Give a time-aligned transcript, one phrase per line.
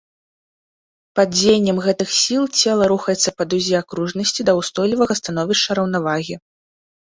[1.19, 6.35] Пад дзеяннем гэтых сіл цела рухаецца па дузе акружнасці да ўстойлівага становішча раўнавагі.